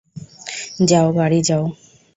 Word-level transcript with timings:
যাও 0.89 1.07
বাড়ি 1.17 1.39
যাও? 1.47 1.63